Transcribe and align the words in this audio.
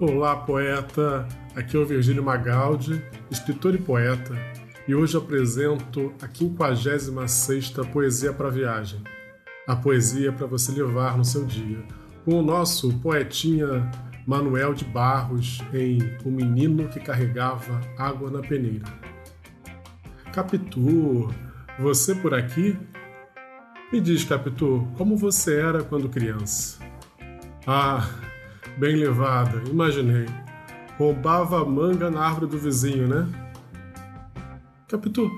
Olá, 0.00 0.36
poeta! 0.36 1.26
Aqui 1.56 1.76
é 1.76 1.80
o 1.80 1.84
Virgílio 1.84 2.22
Magaldi, 2.22 3.04
escritor 3.32 3.74
e 3.74 3.78
poeta, 3.78 4.32
e 4.86 4.94
hoje 4.94 5.16
apresento 5.16 6.14
a 6.22 6.28
56ª 6.28 7.84
Poesia 7.90 8.32
para 8.32 8.48
Viagem. 8.48 9.02
A 9.66 9.74
poesia 9.74 10.30
para 10.30 10.46
você 10.46 10.70
levar 10.70 11.18
no 11.18 11.24
seu 11.24 11.44
dia, 11.44 11.82
com 12.24 12.38
o 12.38 12.42
nosso 12.44 12.96
poetinha 13.00 13.90
Manuel 14.24 14.72
de 14.72 14.84
Barros 14.84 15.60
em 15.74 15.98
O 16.24 16.30
Menino 16.30 16.88
que 16.88 17.00
Carregava 17.00 17.80
Água 17.98 18.30
na 18.30 18.40
Peneira. 18.40 18.86
Capitu, 20.32 21.28
você 21.76 22.14
por 22.14 22.34
aqui? 22.34 22.78
Me 23.92 24.00
diz, 24.00 24.22
Capitu, 24.22 24.86
como 24.96 25.16
você 25.16 25.58
era 25.58 25.82
quando 25.82 26.08
criança? 26.08 26.78
Ah, 27.66 28.08
bem 28.78 28.96
levada, 28.96 29.62
imaginei. 29.68 30.26
Roubava 30.96 31.64
manga 31.64 32.10
na 32.10 32.20
árvore 32.20 32.46
do 32.46 32.58
vizinho, 32.58 33.08
né? 33.08 33.28
Capitu, 34.88 35.30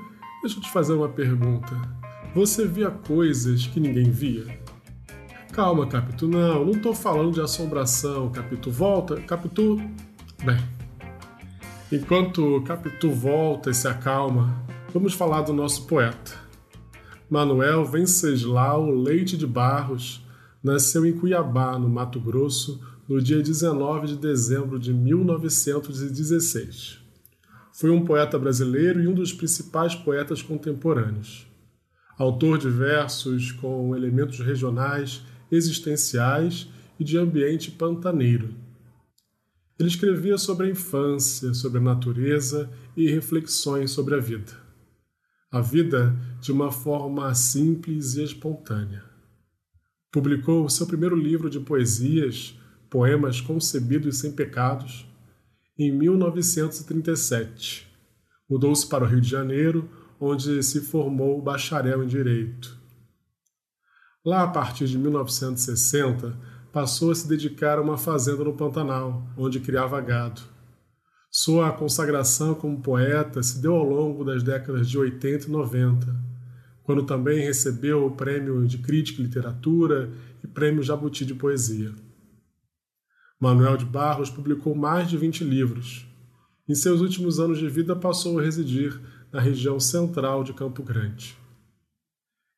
deixa 0.43 0.59
eu 0.59 0.63
te 0.63 0.71
fazer 0.71 0.93
uma 0.93 1.09
pergunta. 1.09 1.75
Você 2.35 2.67
via 2.67 2.91
coisas 2.91 3.67
que 3.67 3.81
ninguém 3.81 4.11
via? 4.11 4.61
Calma, 5.53 5.87
Capitu, 5.87 6.29
não, 6.29 6.65
não 6.65 6.75
tô 6.75 6.95
falando 6.95 7.33
de 7.33 7.41
assombração, 7.41 8.31
Capitu. 8.31 8.71
Volta, 8.71 9.17
Capitu. 9.23 9.77
Bem, 10.45 10.59
enquanto 11.91 12.63
Capitu 12.63 13.11
volta 13.11 13.71
e 13.71 13.75
se 13.75 13.89
acalma, 13.89 14.55
vamos 14.95 15.15
falar 15.15 15.43
do 15.43 15.53
nosso 15.53 15.87
poeta. 15.87 16.33
Manuel 17.29 17.85
Venceslau 17.85 18.91
Leite 18.91 19.37
de 19.37 19.47
Barros 19.47 20.25
nasceu 20.63 21.05
em 21.07 21.13
Cuiabá, 21.13 21.79
no 21.79 21.89
Mato 21.89 22.21
Grosso, 22.21 22.81
no 23.11 23.21
dia 23.21 23.43
19 23.43 24.07
de 24.07 24.17
dezembro 24.17 24.79
de 24.79 24.95
1916. 24.95 27.01
Foi 27.73 27.91
um 27.91 28.05
poeta 28.05 28.39
brasileiro 28.39 29.03
e 29.03 29.09
um 29.09 29.13
dos 29.13 29.33
principais 29.33 29.97
poetas 29.97 30.43
contemporâneos. 30.43 31.45
Autor 32.17 32.57
de 32.57 32.71
versos 32.71 33.51
com 33.51 33.97
elementos 33.97 34.39
regionais, 34.39 35.25
existenciais 35.51 36.69
e 37.01 37.05
de 37.05 37.19
ambiente 37.19 37.73
pantaneiro. 37.73 38.55
Ele 39.77 39.89
escrevia 39.89 40.39
sobre 40.39 40.69
a 40.69 40.71
infância, 40.71 41.53
sobre 41.53 41.79
a 41.79 41.83
natureza 41.83 42.71
e 42.97 43.11
reflexões 43.11 43.91
sobre 43.91 44.15
a 44.15 44.21
vida. 44.21 44.53
A 45.51 45.61
vida 45.61 46.17
de 46.41 46.53
uma 46.53 46.71
forma 46.71 47.35
simples 47.35 48.15
e 48.15 48.23
espontânea. 48.23 49.03
Publicou 50.13 50.71
seu 50.71 50.87
primeiro 50.87 51.17
livro 51.17 51.51
de 51.51 51.59
poesias, 51.59 52.55
Poemas 52.91 53.41
Concebidos 53.41 54.19
Sem 54.19 54.33
Pecados, 54.33 55.07
em 55.79 55.91
1937. 55.91 57.89
Mudou-se 58.49 58.87
para 58.87 59.05
o 59.05 59.07
Rio 59.07 59.21
de 59.21 59.29
Janeiro, 59.29 59.89
onde 60.21 60.63
se 60.63 60.81
formou 60.81 61.41
bacharel 61.41 62.03
em 62.05 62.07
Direito. 62.07 62.79
Lá, 64.25 64.43
a 64.43 64.49
partir 64.49 64.87
de 64.87 64.99
1960, 64.99 66.37
passou 66.73 67.11
a 67.11 67.15
se 67.15 67.27
dedicar 67.27 67.79
a 67.79 67.83
uma 67.83 67.97
fazenda 67.97 68.45
no 68.45 68.53
Pantanal, 68.53 69.27
onde 69.37 69.61
criava 69.61 70.01
gado. 70.01 70.43
Sua 71.31 71.73
consagração 71.73 72.55
como 72.55 72.83
poeta 72.83 73.43
se 73.43 73.63
deu 73.63 73.75
ao 73.77 73.85
longo 73.85 74.25
das 74.25 74.43
décadas 74.43 74.91
de 74.91 74.99
80 74.99 75.47
e 75.47 75.51
90 75.51 76.31
quando 76.91 77.05
também 77.05 77.39
recebeu 77.41 78.05
o 78.05 78.11
Prêmio 78.11 78.67
de 78.67 78.79
Crítica 78.79 79.21
e 79.21 79.25
Literatura 79.25 80.11
e 80.43 80.47
Prêmio 80.49 80.83
Jabuti 80.83 81.25
de 81.25 81.37
Poesia. 81.37 81.93
Manuel 83.41 83.79
de 83.79 83.87
Barros 83.87 84.29
publicou 84.29 84.75
mais 84.75 85.09
de 85.09 85.17
20 85.17 85.45
livros. 85.45 86.07
Em 86.69 86.75
seus 86.75 87.01
últimos 87.01 87.41
anos 87.41 87.59
de 87.59 87.71
vida, 87.71 87.97
passou 87.97 88.39
a 88.39 88.43
residir 88.43 89.01
na 89.33 89.41
região 89.41 89.81
central 89.81 90.45
de 90.45 90.53
Campo 90.53 90.83
Grande. 90.83 91.35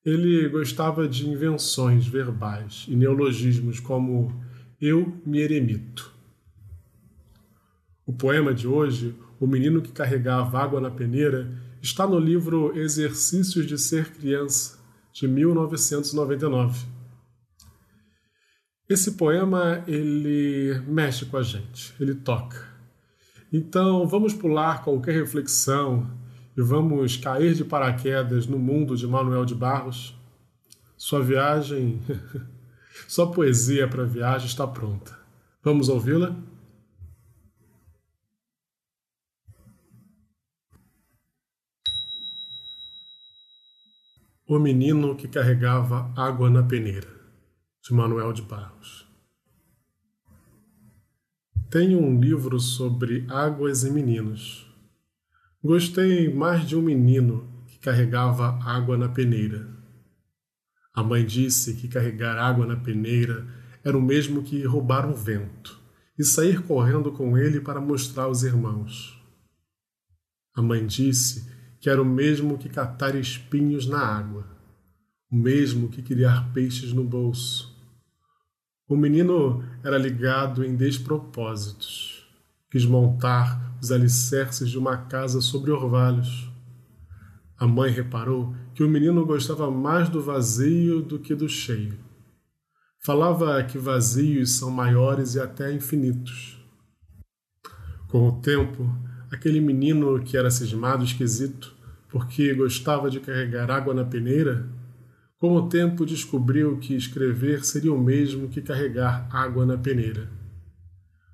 Ele 0.04 0.48
gostava 0.48 1.06
de 1.06 1.28
invenções 1.28 2.08
verbais 2.08 2.86
e 2.88 2.96
neologismos 2.96 3.78
como 3.78 4.44
eu 4.80 5.16
me 5.24 5.38
eremito. 5.38 6.12
O 8.04 8.12
poema 8.12 8.52
de 8.52 8.66
hoje, 8.66 9.14
O 9.38 9.46
Menino 9.46 9.80
que 9.80 9.92
Carregava 9.92 10.58
Água 10.58 10.80
na 10.80 10.90
Peneira, 10.90 11.56
está 11.80 12.06
no 12.06 12.18
livro 12.18 12.76
Exercícios 12.76 13.66
de 13.66 13.78
Ser 13.78 14.12
Criança, 14.12 14.78
de 15.12 15.28
1999. 15.28 16.91
Esse 18.92 19.12
poema 19.12 19.82
ele 19.86 20.78
mexe 20.86 21.24
com 21.24 21.38
a 21.38 21.42
gente, 21.42 21.94
ele 21.98 22.14
toca. 22.14 22.68
Então 23.50 24.06
vamos 24.06 24.34
pular 24.34 24.84
qualquer 24.84 25.14
reflexão 25.14 26.10
e 26.54 26.60
vamos 26.60 27.16
cair 27.16 27.54
de 27.54 27.64
paraquedas 27.64 28.46
no 28.46 28.58
mundo 28.58 28.94
de 28.94 29.06
Manuel 29.06 29.46
de 29.46 29.54
Barros. 29.54 30.14
Sua 30.94 31.22
viagem, 31.22 32.02
sua 33.08 33.32
poesia 33.32 33.88
para 33.88 34.04
viagem 34.04 34.46
está 34.46 34.66
pronta. 34.66 35.18
Vamos 35.64 35.88
ouvi-la? 35.88 36.36
O 44.46 44.58
menino 44.58 45.16
que 45.16 45.26
carregava 45.26 46.12
água 46.14 46.50
na 46.50 46.62
peneira, 46.62 47.21
de 47.82 47.92
Manuel 47.92 48.32
de 48.32 48.42
Barros. 48.42 49.08
Tenho 51.68 51.98
um 51.98 52.20
livro 52.20 52.60
sobre 52.60 53.26
águas 53.28 53.82
e 53.82 53.90
meninos. 53.90 54.72
Gostei 55.60 56.32
mais 56.32 56.68
de 56.68 56.76
um 56.76 56.82
menino 56.82 57.64
que 57.66 57.80
carregava 57.80 58.56
água 58.62 58.96
na 58.96 59.08
peneira. 59.08 59.68
A 60.94 61.02
mãe 61.02 61.26
disse 61.26 61.74
que 61.74 61.88
carregar 61.88 62.38
água 62.38 62.64
na 62.64 62.76
peneira 62.76 63.48
era 63.82 63.98
o 63.98 64.02
mesmo 64.02 64.44
que 64.44 64.62
roubar 64.64 65.04
um 65.04 65.14
vento 65.14 65.80
e 66.16 66.22
sair 66.22 66.62
correndo 66.62 67.10
com 67.10 67.36
ele 67.36 67.60
para 67.60 67.80
mostrar 67.80 68.24
aos 68.24 68.44
irmãos. 68.44 69.20
A 70.54 70.62
mãe 70.62 70.86
disse 70.86 71.50
que 71.80 71.90
era 71.90 72.00
o 72.00 72.04
mesmo 72.04 72.58
que 72.58 72.68
catar 72.68 73.16
espinhos 73.16 73.88
na 73.88 73.98
água, 73.98 74.46
o 75.28 75.34
mesmo 75.34 75.88
que 75.88 76.00
criar 76.00 76.52
peixes 76.52 76.92
no 76.92 77.02
bolso. 77.02 77.71
O 78.92 78.96
menino 78.96 79.64
era 79.82 79.96
ligado 79.96 80.62
em 80.62 80.76
despropósitos. 80.76 82.26
Quis 82.70 82.84
montar 82.84 83.74
os 83.80 83.90
alicerces 83.90 84.68
de 84.68 84.76
uma 84.76 84.98
casa 84.98 85.40
sobre 85.40 85.70
orvalhos. 85.70 86.52
A 87.58 87.66
mãe 87.66 87.90
reparou 87.90 88.54
que 88.74 88.84
o 88.84 88.88
menino 88.90 89.24
gostava 89.24 89.70
mais 89.70 90.10
do 90.10 90.20
vazio 90.20 91.00
do 91.00 91.18
que 91.18 91.34
do 91.34 91.48
cheio. 91.48 91.98
Falava 93.02 93.64
que 93.64 93.78
vazios 93.78 94.58
são 94.58 94.70
maiores 94.70 95.36
e 95.36 95.40
até 95.40 95.72
infinitos. 95.72 96.62
Com 98.08 98.28
o 98.28 98.42
tempo, 98.42 98.94
aquele 99.30 99.58
menino 99.58 100.22
que 100.22 100.36
era 100.36 100.50
cismado 100.50 101.02
esquisito, 101.02 101.74
porque 102.10 102.52
gostava 102.52 103.08
de 103.08 103.20
carregar 103.20 103.70
água 103.70 103.94
na 103.94 104.04
peneira, 104.04 104.68
com 105.42 105.56
o 105.56 105.68
tempo 105.68 106.06
descobriu 106.06 106.78
que 106.78 106.94
escrever 106.94 107.64
seria 107.64 107.92
o 107.92 108.00
mesmo 108.00 108.48
que 108.48 108.62
carregar 108.62 109.26
água 109.28 109.66
na 109.66 109.76
peneira. 109.76 110.30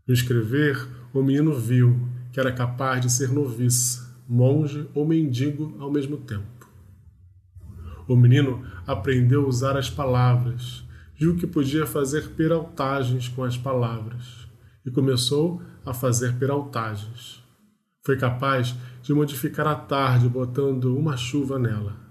No 0.06 0.14
escrever, 0.14 0.88
o 1.12 1.22
menino 1.22 1.52
viu 1.52 2.08
que 2.32 2.40
era 2.40 2.50
capaz 2.50 3.02
de 3.02 3.12
ser 3.12 3.28
noviça, 3.28 4.18
monge 4.26 4.88
ou 4.94 5.06
mendigo 5.06 5.76
ao 5.78 5.92
mesmo 5.92 6.16
tempo. 6.16 6.66
O 8.08 8.16
menino 8.16 8.64
aprendeu 8.86 9.44
a 9.44 9.46
usar 9.46 9.76
as 9.76 9.90
palavras, 9.90 10.82
viu 11.14 11.36
que 11.36 11.46
podia 11.46 11.86
fazer 11.86 12.30
peraltagens 12.30 13.28
com 13.28 13.44
as 13.44 13.58
palavras 13.58 14.48
e 14.86 14.90
começou 14.90 15.60
a 15.84 15.92
fazer 15.92 16.32
peraltagens. 16.38 17.44
Foi 18.06 18.16
capaz 18.16 18.74
de 19.02 19.12
modificar 19.12 19.66
a 19.66 19.74
tarde 19.74 20.30
botando 20.30 20.96
uma 20.96 21.14
chuva 21.14 21.58
nela. 21.58 22.07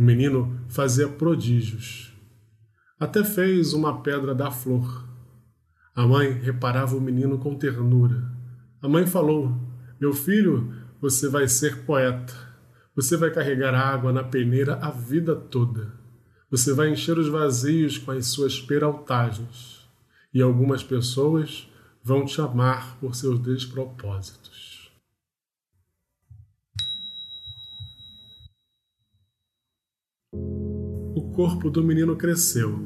O 0.00 0.02
menino 0.02 0.58
fazia 0.66 1.06
prodígios. 1.06 2.10
Até 2.98 3.22
fez 3.22 3.74
uma 3.74 4.00
pedra 4.00 4.34
da 4.34 4.50
flor. 4.50 5.06
A 5.94 6.06
mãe 6.06 6.32
reparava 6.32 6.96
o 6.96 7.00
menino 7.02 7.36
com 7.36 7.54
ternura. 7.54 8.32
A 8.80 8.88
mãe 8.88 9.06
falou: 9.06 9.54
Meu 10.00 10.14
filho, 10.14 10.72
você 11.02 11.28
vai 11.28 11.46
ser 11.46 11.82
poeta. 11.84 12.32
Você 12.96 13.14
vai 13.14 13.30
carregar 13.30 13.74
água 13.74 14.10
na 14.10 14.24
peneira 14.24 14.76
a 14.76 14.90
vida 14.90 15.36
toda. 15.36 15.92
Você 16.50 16.72
vai 16.72 16.88
encher 16.88 17.18
os 17.18 17.28
vazios 17.28 17.98
com 17.98 18.12
as 18.12 18.26
suas 18.28 18.58
peraltagens. 18.58 19.86
E 20.32 20.40
algumas 20.40 20.82
pessoas 20.82 21.70
vão 22.02 22.24
te 22.24 22.40
amar 22.40 22.96
por 23.00 23.14
seus 23.14 23.38
despropósitos. 23.38 24.79
O 31.14 31.22
corpo 31.32 31.68
do 31.68 31.82
menino 31.82 32.14
cresceu, 32.14 32.78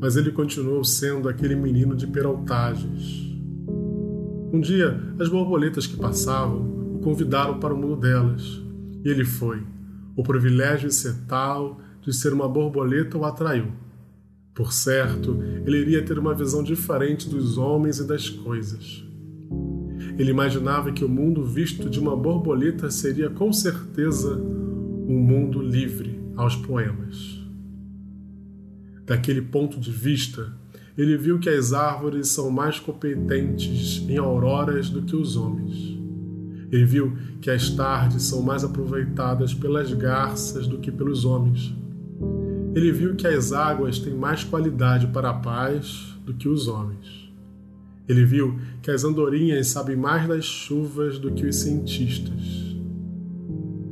mas 0.00 0.16
ele 0.16 0.32
continuou 0.32 0.82
sendo 0.82 1.28
aquele 1.28 1.54
menino 1.54 1.94
de 1.94 2.06
peraltagens. 2.06 3.30
Um 4.52 4.60
dia, 4.60 5.00
as 5.20 5.28
borboletas 5.28 5.86
que 5.86 5.96
passavam 5.96 6.94
o 6.94 6.98
convidaram 6.98 7.60
para 7.60 7.72
o 7.72 7.76
mundo 7.76 7.96
delas, 7.96 8.60
e 9.04 9.08
ele 9.08 9.24
foi. 9.24 9.62
O 10.16 10.24
privilégio 10.24 10.88
de 10.88 10.94
ser 10.94 11.14
tal, 11.28 11.80
de 12.02 12.12
ser 12.12 12.32
uma 12.32 12.48
borboleta, 12.48 13.16
o 13.16 13.24
atraiu. 13.24 13.68
Por 14.52 14.72
certo, 14.72 15.38
ele 15.64 15.78
iria 15.78 16.04
ter 16.04 16.18
uma 16.18 16.34
visão 16.34 16.64
diferente 16.64 17.28
dos 17.28 17.56
homens 17.56 18.00
e 18.00 18.06
das 18.06 18.28
coisas. 18.28 19.04
Ele 20.18 20.30
imaginava 20.30 20.90
que 20.90 21.04
o 21.04 21.08
mundo 21.08 21.44
visto 21.44 21.88
de 21.88 22.00
uma 22.00 22.16
borboleta 22.16 22.90
seria 22.90 23.30
com 23.30 23.52
certeza 23.52 24.34
um 24.34 25.18
mundo 25.18 25.62
livre 25.62 26.20
aos 26.36 26.56
poemas. 26.56 27.39
Daquele 29.10 29.42
ponto 29.42 29.80
de 29.80 29.90
vista, 29.90 30.52
ele 30.96 31.16
viu 31.16 31.40
que 31.40 31.48
as 31.48 31.72
árvores 31.72 32.28
são 32.28 32.48
mais 32.48 32.78
competentes 32.78 34.08
em 34.08 34.16
auroras 34.18 34.88
do 34.88 35.02
que 35.02 35.16
os 35.16 35.36
homens. 35.36 35.98
Ele 36.70 36.84
viu 36.84 37.18
que 37.40 37.50
as 37.50 37.70
tardes 37.70 38.22
são 38.22 38.40
mais 38.40 38.62
aproveitadas 38.62 39.52
pelas 39.52 39.92
garças 39.92 40.68
do 40.68 40.78
que 40.78 40.92
pelos 40.92 41.24
homens. 41.24 41.74
Ele 42.72 42.92
viu 42.92 43.16
que 43.16 43.26
as 43.26 43.50
águas 43.50 43.98
têm 43.98 44.14
mais 44.14 44.44
qualidade 44.44 45.08
para 45.08 45.30
a 45.30 45.34
paz 45.34 46.16
do 46.24 46.32
que 46.32 46.48
os 46.48 46.68
homens. 46.68 47.32
Ele 48.08 48.24
viu 48.24 48.60
que 48.80 48.92
as 48.92 49.02
andorinhas 49.02 49.66
sabem 49.66 49.96
mais 49.96 50.28
das 50.28 50.44
chuvas 50.44 51.18
do 51.18 51.32
que 51.32 51.46
os 51.46 51.56
cientistas. 51.56 52.76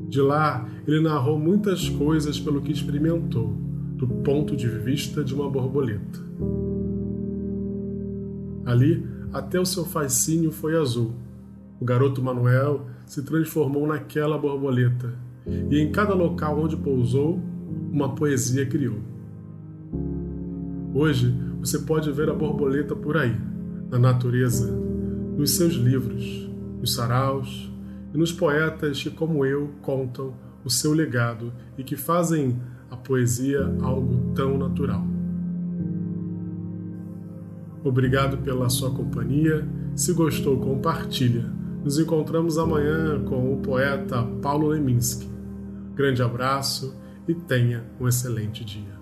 De 0.08 0.20
lá, 0.20 0.64
ele 0.86 1.00
narrou 1.00 1.40
muitas 1.40 1.88
coisas 1.88 2.38
pelo 2.38 2.62
que 2.62 2.70
experimentou, 2.70 3.66
do 3.98 4.06
ponto 4.06 4.56
de 4.56 4.68
vista 4.68 5.24
de 5.24 5.34
uma 5.34 5.50
borboleta. 5.50 6.20
Ali, 8.64 9.04
até 9.32 9.58
o 9.58 9.66
seu 9.66 9.84
fascínio 9.84 10.52
foi 10.52 10.76
azul. 10.76 11.14
O 11.80 11.84
garoto 11.84 12.22
Manuel 12.22 12.86
se 13.04 13.22
transformou 13.24 13.88
naquela 13.88 14.38
borboleta, 14.38 15.12
e 15.44 15.80
em 15.80 15.90
cada 15.90 16.14
local 16.14 16.60
onde 16.60 16.76
pousou, 16.76 17.40
uma 17.90 18.14
poesia 18.14 18.64
criou. 18.66 18.98
Hoje, 20.94 21.34
você 21.58 21.80
pode 21.80 22.12
ver 22.12 22.30
a 22.30 22.34
borboleta 22.34 22.94
por 22.94 23.16
aí, 23.16 23.36
na 23.90 23.98
natureza, 23.98 24.70
nos 25.36 25.56
seus 25.56 25.74
livros, 25.74 26.48
nos 26.80 26.94
saraus 26.94 27.68
e 28.14 28.18
nos 28.18 28.30
poetas 28.30 29.02
que, 29.02 29.10
como 29.10 29.44
eu, 29.44 29.70
contam 29.82 30.34
o 30.64 30.70
seu 30.70 30.92
legado 30.92 31.52
e 31.76 31.82
que 31.82 31.96
fazem 31.96 32.60
a 32.90 32.96
poesia 32.96 33.60
algo 33.82 34.32
tão 34.34 34.58
natural. 34.58 35.04
Obrigado 37.84 38.38
pela 38.38 38.68
sua 38.68 38.90
companhia. 38.90 39.66
Se 39.94 40.12
gostou, 40.12 40.58
compartilha. 40.58 41.44
Nos 41.84 41.98
encontramos 41.98 42.58
amanhã 42.58 43.22
com 43.24 43.54
o 43.54 43.58
poeta 43.58 44.22
Paulo 44.42 44.68
Leminski. 44.68 45.28
Grande 45.94 46.22
abraço 46.22 46.96
e 47.26 47.34
tenha 47.34 47.84
um 48.00 48.08
excelente 48.08 48.64
dia. 48.64 48.97